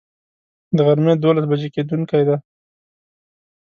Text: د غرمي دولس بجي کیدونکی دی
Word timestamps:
د 0.75 0.77
غرمي 0.85 1.13
دولس 1.23 1.45
بجي 1.51 1.69
کیدونکی 1.75 2.21
دی 2.27 2.37